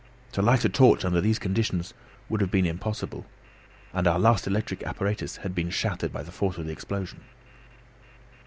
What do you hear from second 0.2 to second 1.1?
To light a torch